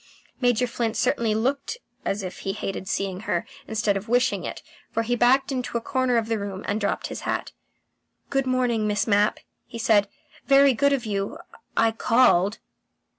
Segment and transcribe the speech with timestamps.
[0.41, 5.03] Major Flint certainly looked as if he hated seeing her, instead of wishing it, for
[5.03, 7.51] he backed into a corner of the room and dropped his hat.
[8.31, 10.07] "Good morning, Miss Mapp," he said.
[10.47, 11.37] "Very good of you.
[11.77, 12.57] I I called."